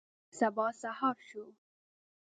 [0.39, 1.43] سبا سهار شو.